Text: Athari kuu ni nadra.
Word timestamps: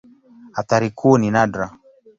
Athari 0.53 0.89
kuu 0.89 1.17
ni 1.17 1.31
nadra. 1.31 1.71